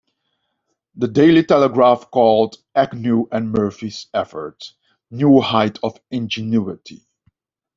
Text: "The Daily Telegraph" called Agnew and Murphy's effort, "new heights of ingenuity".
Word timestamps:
"The 0.95 1.07
Daily 1.09 1.43
Telegraph" 1.43 2.09
called 2.09 2.55
Agnew 2.73 3.27
and 3.31 3.51
Murphy's 3.51 4.07
effort, 4.15 4.73
"new 5.11 5.39
heights 5.41 5.79
of 5.83 5.99
ingenuity". 6.09 7.05